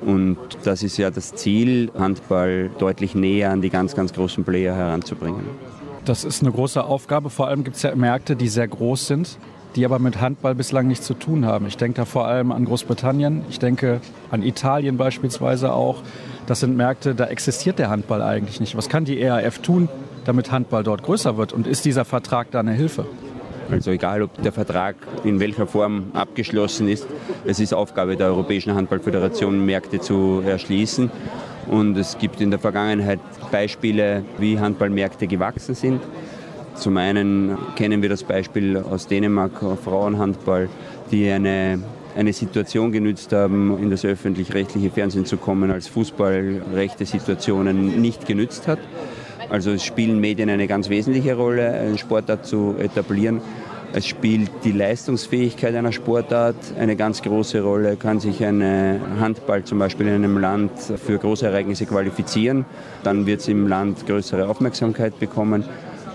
[0.00, 4.74] Und das ist ja das Ziel, Handball deutlich näher an die ganz, ganz großen Player
[4.74, 5.44] heranzubringen.
[6.04, 7.30] Das ist eine große Aufgabe.
[7.30, 9.38] Vor allem gibt es ja Märkte, die sehr groß sind,
[9.76, 11.66] die aber mit Handball bislang nichts zu tun haben.
[11.66, 16.02] Ich denke da vor allem an Großbritannien, ich denke an Italien beispielsweise auch.
[16.46, 18.76] Das sind Märkte, da existiert der Handball eigentlich nicht.
[18.76, 19.88] Was kann die ERF tun,
[20.24, 21.52] damit Handball dort größer wird?
[21.52, 23.06] Und ist dieser Vertrag da eine Hilfe?
[23.70, 27.06] Also egal, ob der Vertrag in welcher Form abgeschlossen ist,
[27.44, 31.10] es ist Aufgabe der Europäischen Handballföderation, Märkte zu erschließen.
[31.68, 33.20] Und es gibt in der Vergangenheit
[33.52, 36.00] Beispiele, wie Handballmärkte gewachsen sind.
[36.74, 39.52] Zum einen kennen wir das Beispiel aus Dänemark,
[39.84, 40.68] Frauenhandball,
[41.10, 41.82] die eine,
[42.16, 48.26] eine Situation genützt haben, in das öffentlich-rechtliche Fernsehen zu kommen, als Fußball rechte Situationen nicht
[48.26, 48.78] genützt hat.
[49.50, 53.40] Also es spielen Medien eine ganz wesentliche Rolle, einen Sportart zu etablieren.
[53.92, 57.96] Es spielt die Leistungsfähigkeit einer Sportart eine ganz große Rolle.
[57.96, 58.62] Kann sich ein
[59.18, 60.70] Handball zum Beispiel in einem Land
[61.04, 62.64] für große Ereignisse qualifizieren,
[63.02, 65.64] dann wird es im Land größere Aufmerksamkeit bekommen.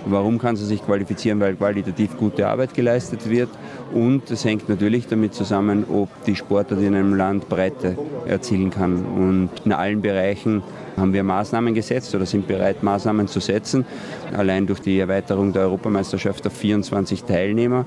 [0.06, 1.40] Warum kann sie sich qualifizieren?
[1.40, 3.50] Weil qualitativ gute Arbeit geleistet wird.
[3.94, 9.04] Und es hängt natürlich damit zusammen, ob die Sportart in einem Land Breite erzielen kann.
[9.06, 10.64] Und in allen Bereichen
[10.96, 13.86] haben wir Maßnahmen gesetzt oder sind bereit, Maßnahmen zu setzen.
[14.36, 17.86] Allein durch die Erweiterung der Europameisterschaft auf 24 Teilnehmer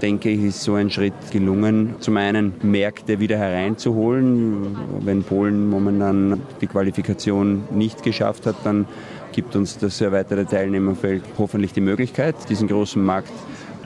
[0.00, 4.76] denke ich, ist so ein Schritt gelungen, zum einen Märkte wieder hereinzuholen.
[5.00, 8.86] Wenn Polen momentan die Qualifikation nicht geschafft hat, dann
[9.32, 13.32] gibt uns das erweiterte Teilnehmerfeld hoffentlich die Möglichkeit, diesen großen Markt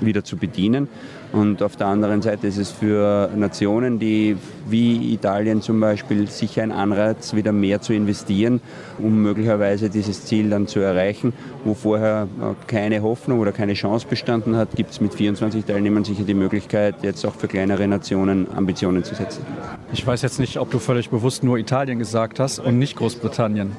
[0.00, 0.88] wieder zu bedienen.
[1.32, 4.36] Und auf der anderen Seite ist es für Nationen, die
[4.68, 8.60] wie Italien zum Beispiel sicher ein Anreiz, wieder mehr zu investieren,
[8.98, 11.32] um möglicherweise dieses Ziel dann zu erreichen.
[11.64, 12.28] Wo vorher
[12.68, 17.02] keine Hoffnung oder keine Chance bestanden hat, gibt es mit 24 Teilnehmern sicher die Möglichkeit,
[17.02, 19.44] jetzt auch für kleinere Nationen Ambitionen zu setzen.
[19.92, 23.72] Ich weiß jetzt nicht, ob du völlig bewusst nur Italien gesagt hast und nicht Großbritannien.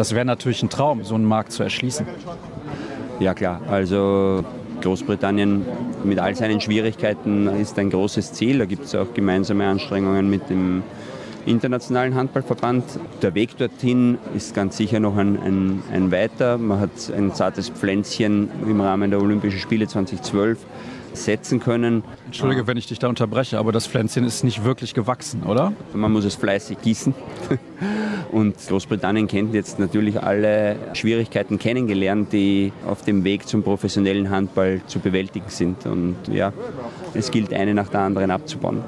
[0.00, 2.06] Das wäre natürlich ein Traum, so einen Markt zu erschließen.
[3.18, 4.42] Ja klar, also
[4.80, 5.66] Großbritannien
[6.04, 8.60] mit all seinen Schwierigkeiten ist ein großes Ziel.
[8.60, 10.82] Da gibt es auch gemeinsame Anstrengungen mit dem
[11.44, 12.82] Internationalen Handballverband.
[13.20, 16.56] Der Weg dorthin ist ganz sicher noch ein, ein, ein weiter.
[16.56, 20.64] Man hat ein zartes Pflänzchen im Rahmen der Olympischen Spiele 2012
[21.12, 22.04] setzen können.
[22.24, 25.74] Entschuldige, wenn ich dich da unterbreche, aber das Pflänzchen ist nicht wirklich gewachsen, oder?
[25.92, 27.14] Man muss es fleißig gießen.
[28.30, 34.80] Und Großbritannien kennt jetzt natürlich alle Schwierigkeiten kennengelernt, die auf dem Weg zum professionellen Handball
[34.86, 35.86] zu bewältigen sind.
[35.86, 36.52] Und ja,
[37.14, 38.82] es gilt eine nach der anderen abzubauen.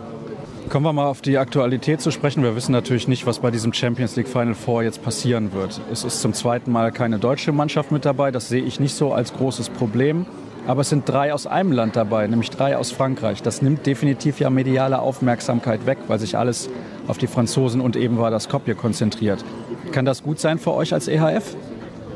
[0.68, 2.42] Kommen wir mal auf die Aktualität zu sprechen.
[2.42, 5.80] Wir wissen natürlich nicht, was bei diesem Champions League Final Four jetzt passieren wird.
[5.90, 8.30] Es ist zum zweiten Mal keine deutsche Mannschaft mit dabei.
[8.30, 10.24] Das sehe ich nicht so als großes Problem.
[10.66, 13.42] Aber es sind drei aus einem Land dabei, nämlich drei aus Frankreich.
[13.42, 16.70] Das nimmt definitiv ja mediale Aufmerksamkeit weg, weil sich alles
[17.08, 19.44] auf die Franzosen und eben war das Skopje konzentriert.
[19.90, 21.56] Kann das gut sein für euch als EHF?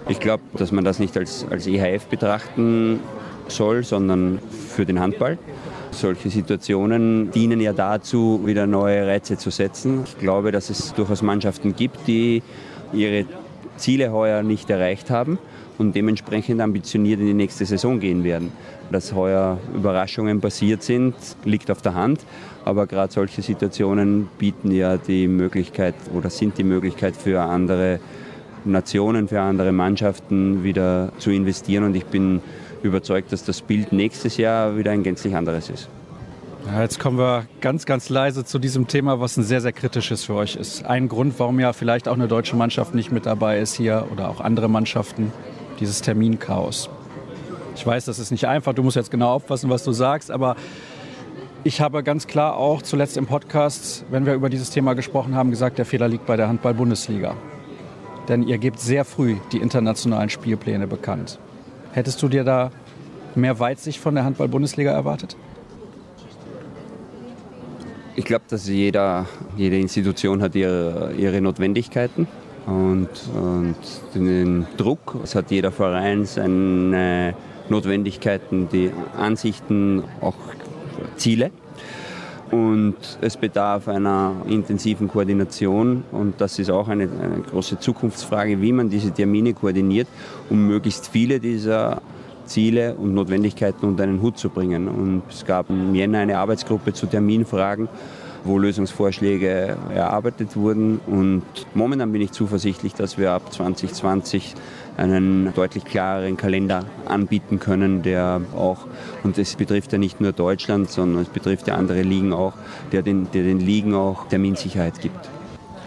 [0.09, 3.01] Ich glaube, dass man das nicht als, als EHF betrachten
[3.49, 5.39] soll, sondern für den Handball.
[5.91, 10.05] Solche Situationen dienen ja dazu, wieder neue Reize zu setzen.
[10.07, 12.45] Ich glaube, dass es durchaus Mannschaften gibt, die
[12.93, 13.25] ihre
[13.77, 15.39] Ziele heuer nicht erreicht haben
[15.79, 18.53] und dementsprechend ambitioniert in die nächste Saison gehen werden.
[18.91, 22.21] Dass heuer Überraschungen passiert sind, liegt auf der Hand.
[22.65, 28.01] Aber gerade solche Situationen bieten ja die Möglichkeit oder sind die Möglichkeit für andere
[28.65, 31.85] Nationen, für andere Mannschaften wieder zu investieren.
[31.85, 32.41] Und ich bin
[32.83, 35.89] überzeugt, dass das Bild nächstes Jahr wieder ein gänzlich anderes ist.
[36.81, 40.35] Jetzt kommen wir ganz, ganz leise zu diesem Thema, was ein sehr, sehr kritisches für
[40.35, 40.85] euch ist.
[40.85, 44.29] Ein Grund, warum ja vielleicht auch eine deutsche Mannschaft nicht mit dabei ist hier oder
[44.29, 45.33] auch andere Mannschaften,
[45.77, 46.91] dieses Terminchaos.
[47.75, 50.57] Ich weiß, das ist nicht einfach, du musst jetzt genau aufpassen, was du sagst, aber
[51.63, 55.51] ich habe ganz klar auch zuletzt im Podcast, wenn wir über dieses Thema gesprochen haben,
[55.51, 57.35] gesagt, der Fehler liegt bei der Handball-Bundesliga.
[58.29, 61.39] Denn ihr gebt sehr früh die internationalen Spielpläne bekannt.
[61.93, 62.71] Hättest du dir da
[63.35, 65.37] mehr Weitsicht von der Handball-Bundesliga erwartet?
[68.15, 72.27] Ich glaube, dass jeder, jede Institution hat ihre, ihre Notwendigkeiten
[72.67, 73.77] und, und
[74.15, 75.17] den Druck.
[75.23, 77.35] Es hat jeder Verein seine
[77.69, 80.35] Notwendigkeiten, die Ansichten, auch
[81.17, 81.51] Ziele.
[82.51, 88.71] Und es bedarf einer intensiven Koordination und das ist auch eine, eine, große Zukunftsfrage, wie
[88.71, 90.07] man diese Termine koordiniert,
[90.49, 92.01] um möglichst viele dieser
[92.45, 94.87] Ziele und Notwendigkeiten unter einen Hut zu bringen.
[94.87, 97.89] Und es gab im Jänner eine Arbeitsgruppe zu Terminfragen,
[98.47, 101.01] wo Lösungsvorschläge erarbeitet wurden.
[101.07, 101.43] Und
[101.75, 104.55] momentan bin ich zuversichtlich, dass wir ab 2020
[104.97, 108.87] einen deutlich klareren Kalender anbieten können, der auch,
[109.23, 112.55] und es betrifft ja nicht nur Deutschland, sondern es betrifft ja andere Ligen auch,
[112.93, 115.29] der den, der den Ligen auch Terminsicherheit gibt.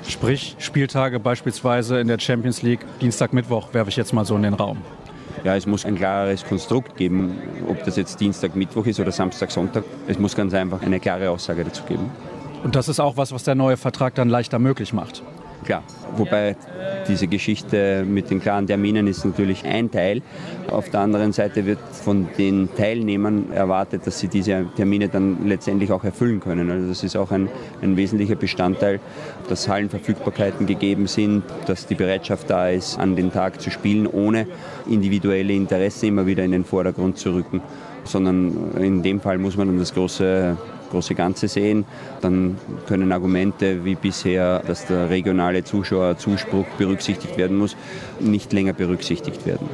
[0.08, 4.44] Sprich, Spieltage beispielsweise in der Champions League, Dienstag, Mittwoch, werfe ich jetzt mal so in
[4.44, 4.78] den Raum.
[5.44, 9.52] Ja, es muss ein klares Konstrukt geben, ob das jetzt Dienstag, Mittwoch ist oder Samstag,
[9.52, 9.84] Sonntag.
[10.08, 12.12] Es muss ganz einfach eine klare Aussage dazu geben.
[12.64, 15.24] Und das ist auch was, was der neue Vertrag dann leichter möglich macht.
[15.66, 15.84] Klar,
[16.16, 16.56] wobei
[17.08, 20.22] diese Geschichte mit den klaren Terminen ist natürlich ein Teil.
[20.72, 25.92] Auf der anderen Seite wird von den Teilnehmern erwartet, dass sie diese Termine dann letztendlich
[25.92, 26.72] auch erfüllen können.
[26.72, 27.50] Also das ist auch ein,
[27.82, 29.00] ein wesentlicher Bestandteil,
[29.50, 34.48] dass Hallenverfügbarkeiten gegeben sind, dass die Bereitschaft da ist, an den Tag zu spielen, ohne
[34.88, 37.62] individuelle Interessen immer wieder in den Vordergrund zu rücken.
[38.06, 40.58] Sondern in dem Fall muss man dann das große
[40.90, 41.86] große Ganze sehen,
[42.22, 47.76] dann können Argumente wie bisher, dass der regionale Zuschauerzuspruch berücksichtigt werden muss,
[48.20, 49.70] nicht länger berücksichtigt werden.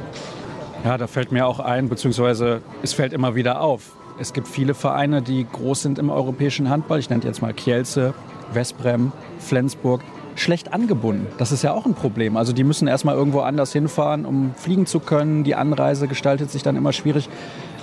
[0.84, 3.96] Ja, da fällt mir auch ein, beziehungsweise es fällt immer wieder auf.
[4.18, 6.98] Es gibt viele Vereine, die groß sind im europäischen Handball.
[6.98, 8.14] Ich nenne jetzt mal Kielce,
[8.52, 10.02] Westbrem, Flensburg
[10.36, 11.26] schlecht angebunden.
[11.38, 12.36] Das ist ja auch ein Problem.
[12.36, 15.44] Also die müssen erstmal irgendwo anders hinfahren, um fliegen zu können.
[15.44, 17.28] Die Anreise gestaltet sich dann immer schwierig.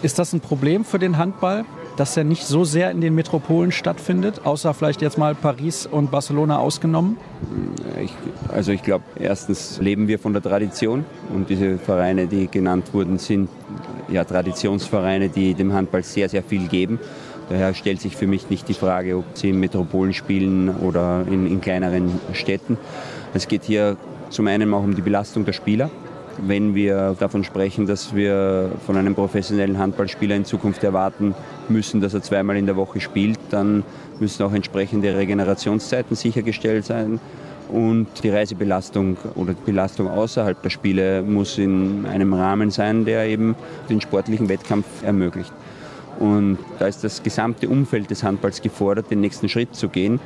[0.02, 1.66] Ist das ein Problem für den Handball?
[1.98, 6.12] Dass er nicht so sehr in den Metropolen stattfindet, außer vielleicht jetzt mal Paris und
[6.12, 7.18] Barcelona ausgenommen?
[8.02, 8.14] Ich,
[8.50, 13.18] also ich glaube, erstens leben wir von der Tradition und diese Vereine, die genannt wurden,
[13.18, 13.50] sind
[14.10, 17.00] ja Traditionsvereine, die dem Handball sehr, sehr viel geben.
[17.50, 21.46] Daher stellt sich für mich nicht die Frage, ob sie in Metropolen spielen oder in,
[21.46, 22.78] in kleineren Städten.
[23.34, 23.98] Es geht hier
[24.30, 25.92] zum einen auch um die Belastung der Spieler
[26.38, 31.36] wenn wir davon sprechen, dass wir von einem professionellen Handballspieler in Zukunft erwarten
[31.70, 33.84] müssen, dass er zweimal in der Woche spielt, dann
[34.20, 37.20] müssen auch entsprechende Regenerationszeiten sichergestellt sein.
[37.70, 43.26] Und die Reisebelastung oder die Belastung außerhalb der Spiele muss in einem Rahmen sein, der
[43.26, 43.56] eben
[43.90, 45.54] den sportlichen Wettkampf ermöglicht.
[46.20, 50.20] Und da ist das gesamte Umfeld des Handballs gefordert, den nächsten Schritt zu gehen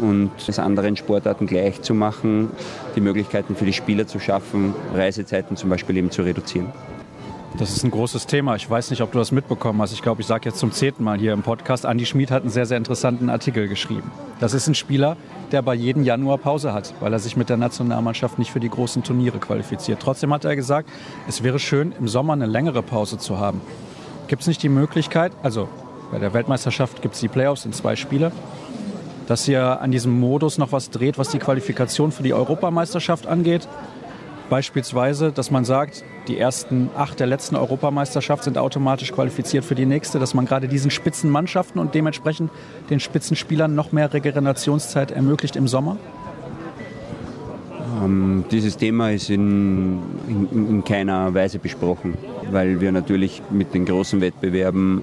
[0.00, 2.50] und es anderen Sportarten gleich zu machen,
[2.96, 6.72] die Möglichkeiten für die Spieler zu schaffen, Reisezeiten zum Beispiel eben zu reduzieren.
[7.56, 8.56] Das ist ein großes Thema.
[8.56, 9.92] Ich weiß nicht, ob du das mitbekommen hast.
[9.92, 12.50] Ich glaube, ich sage jetzt zum zehnten Mal hier im Podcast, Andi Schmid hat einen
[12.50, 14.10] sehr, sehr interessanten Artikel geschrieben.
[14.40, 15.16] Das ist ein Spieler,
[15.52, 18.68] der bei jedem Januar Pause hat, weil er sich mit der Nationalmannschaft nicht für die
[18.68, 20.00] großen Turniere qualifiziert.
[20.00, 20.90] Trotzdem hat er gesagt,
[21.28, 23.60] es wäre schön, im Sommer eine längere Pause zu haben.
[24.26, 25.68] Gibt es nicht die Möglichkeit, also
[26.10, 28.32] bei der Weltmeisterschaft gibt es die Playoffs in zwei Spiele,
[29.26, 33.68] dass ihr an diesem Modus noch was dreht, was die Qualifikation für die Europameisterschaft angeht?
[34.50, 39.86] Beispielsweise, dass man sagt, die ersten acht der letzten Europameisterschaft sind automatisch qualifiziert für die
[39.86, 42.50] nächste, dass man gerade diesen Spitzenmannschaften und dementsprechend
[42.90, 45.96] den Spitzenspielern noch mehr Regenerationszeit ermöglicht im Sommer?
[48.04, 52.14] Ähm, dieses Thema ist in, in, in keiner Weise besprochen,
[52.50, 55.02] weil wir natürlich mit den großen Wettbewerben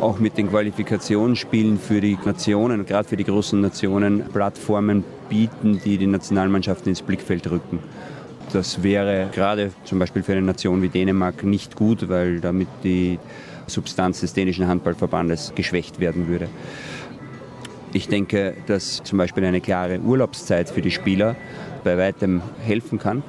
[0.00, 5.98] auch mit den Qualifikationsspielen für die Nationen, gerade für die großen Nationen, Plattformen bieten, die
[5.98, 7.78] die Nationalmannschaften ins Blickfeld rücken.
[8.52, 13.18] Das wäre gerade zum Beispiel für eine Nation wie Dänemark nicht gut, weil damit die
[13.66, 16.48] Substanz des dänischen Handballverbandes geschwächt werden würde.
[17.92, 21.36] Ich denke, dass zum Beispiel eine klare Urlaubszeit für die Spieler
[21.84, 23.22] bei weitem helfen kann.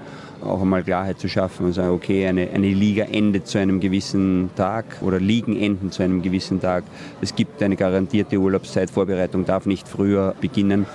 [0.43, 4.49] Auch einmal Klarheit zu schaffen und sagen, okay, eine, eine Liga endet zu einem gewissen
[4.55, 6.83] Tag oder Ligen enden zu einem gewissen Tag.
[7.21, 10.85] Es gibt eine garantierte Urlaubszeit, Vorbereitung darf nicht früher beginnen.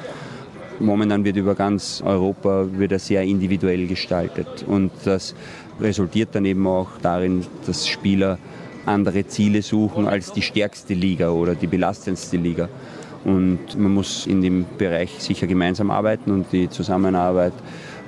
[0.79, 5.35] Momentan wird über ganz Europa wird sehr individuell gestaltet und das
[5.79, 8.39] resultiert dann eben auch darin, dass Spieler
[8.87, 12.69] andere Ziele suchen als die stärkste Liga oder die belastendste Liga.
[13.25, 17.53] Und man muss in dem Bereich sicher gemeinsam arbeiten und die Zusammenarbeit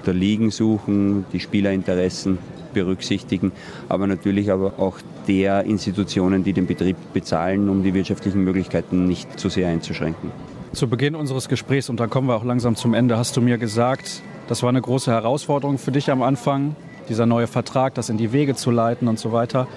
[0.07, 2.39] der Ligen suchen, die Spielerinteressen
[2.73, 3.53] berücksichtigen,
[3.89, 4.99] aber natürlich aber auch
[5.29, 10.31] der Institutionen, die den Betrieb bezahlen, um die wirtschaftlichen Möglichkeiten nicht zu sehr einzuschränken.
[10.73, 13.59] Zu Beginn unseres Gesprächs, und dann kommen wir auch langsam zum Ende, hast du mir
[13.59, 16.75] gesagt, das war eine große Herausforderung für dich am Anfang,
[17.09, 19.69] dieser neue Vertrag, das in die Wege zu leiten und so weiter.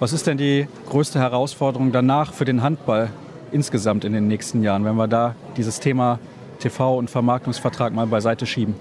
[0.00, 3.10] Was ist denn die größte Herausforderung danach für den Handball?
[3.54, 6.18] Insgesamt in den nächsten Jahren, wenn wir da dieses Thema
[6.58, 8.74] TV und Vermarktungsvertrag mal beiseite schieben?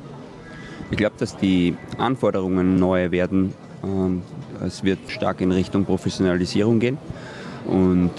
[0.92, 3.54] Ich glaube, dass die Anforderungen neue werden.
[3.84, 4.24] Ähm,
[4.66, 6.98] es wird stark in Richtung Professionalisierung gehen.
[7.66, 8.12] Und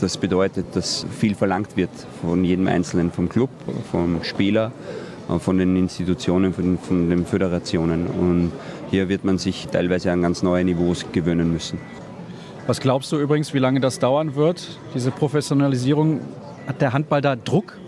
[0.00, 1.90] das bedeutet, dass viel verlangt wird
[2.22, 3.50] von jedem Einzelnen, vom Club,
[3.90, 4.72] vom Spieler,
[5.28, 8.06] äh, von den Institutionen, von, von den Föderationen.
[8.06, 8.52] Und
[8.90, 11.78] hier wird man sich teilweise an ganz neue Niveaus gewöhnen müssen.
[12.68, 16.20] Was glaubst du übrigens, wie lange das dauern wird, diese Professionalisierung?
[16.66, 17.78] Hat der Handball da Druck?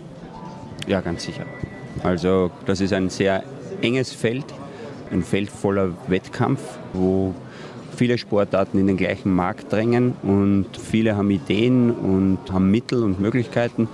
[0.87, 1.45] Ja, ganz sicher.
[2.01, 3.43] Also das ist ein sehr
[3.83, 4.45] enges Feld,
[5.11, 6.61] ein Feld voller Wettkampf,
[6.93, 7.35] wo
[7.95, 13.19] viele Sportarten in den gleichen Markt drängen und viele haben Ideen und haben Mittel und
[13.19, 13.87] Möglichkeiten.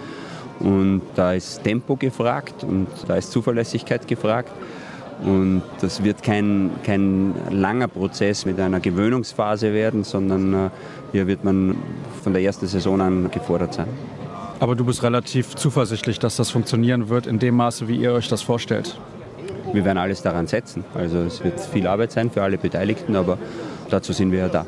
[0.62, 4.54] Und da ist Tempo gefragt und da ist Zuverlässigkeit gefragt.
[5.24, 10.70] Und das wird kein, kein langer Prozess mit einer Gewöhnungsphase werden, sondern äh,
[11.12, 11.76] hier wird man
[12.24, 13.88] von der ersten Saison an gefordert sein.
[14.60, 18.28] Aber du bist relativ zuversichtlich, dass das funktionieren wird in dem Maße, wie ihr euch
[18.28, 19.00] das vorstellt.
[19.74, 20.84] Wir werden alles daran setzen.
[20.96, 23.38] Also es wird viel Arbeit sein für alle Beteiligten, aber
[23.90, 24.66] dazu sind wir ja da.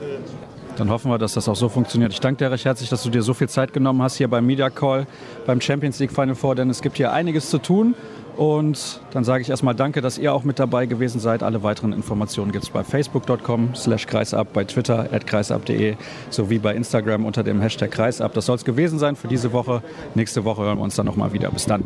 [0.78, 2.14] Dann hoffen wir, dass das auch so funktioniert.
[2.14, 4.46] Ich danke dir recht herzlich, dass du dir so viel Zeit genommen hast hier beim
[4.46, 5.08] Media Call,
[5.46, 7.96] beim Champions League Final Four, denn es gibt hier einiges zu tun.
[8.40, 11.44] Und dann sage ich erstmal danke, dass ihr auch mit dabei gewesen seid.
[11.44, 15.98] Alle weiteren Informationen gibt es bei facebook.com slash kreisab, bei twitter at kreisab.de
[16.30, 18.34] sowie bei Instagram unter dem Hashtag kreisab.
[18.36, 19.84] Das soll es gewesen sein für diese Woche.
[20.16, 21.52] Nächste Woche hören wir uns dann nochmal wieder.
[21.52, 21.84] Bis dann.